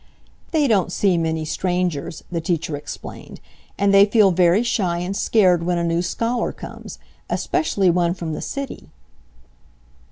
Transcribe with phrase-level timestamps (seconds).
[0.49, 3.39] "They don't see many strangers," the teacher explained,
[3.77, 6.97] "and they feel very shy and scared when a new scholar comes,
[7.29, 8.89] especially one from the city."